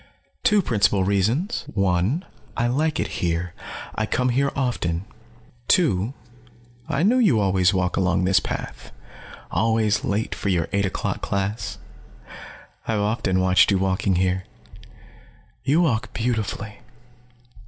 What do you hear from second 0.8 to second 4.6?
reasons. One, I like it here; I come here